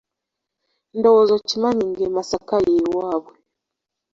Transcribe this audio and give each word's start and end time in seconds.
Ndowooza 0.97 1.33
okimanyi 1.39 1.83
ng'e 1.89 2.07
Masaka 2.15 2.55
y'ewabwe? 2.73 3.35